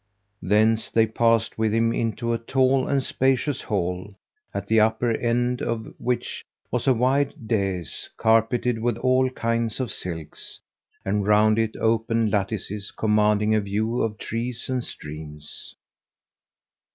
Thence 0.41 0.89
they 0.89 1.05
passed 1.05 1.59
with 1.59 1.71
him 1.75 1.93
into 1.93 2.33
a 2.33 2.39
tall 2.39 2.87
and 2.87 3.03
spacious 3.03 3.61
hall, 3.61 4.15
at 4.51 4.65
the 4.65 4.79
upper 4.79 5.11
end 5.11 5.61
of 5.61 5.93
which 5.99 6.43
was 6.71 6.87
a 6.87 6.93
wide 6.95 7.35
daïs 7.45 8.09
carpeted 8.17 8.79
with 8.79 8.97
all 8.97 9.29
kinds 9.29 9.79
of 9.79 9.91
silks, 9.91 10.59
and 11.05 11.27
round 11.27 11.59
it 11.59 11.77
open 11.77 12.31
lattices 12.31 12.89
commanding 12.89 13.53
a 13.53 13.61
view 13.61 14.01
of 14.01 14.17
trees 14.17 14.67
and 14.69 14.83
streams. 14.83 15.75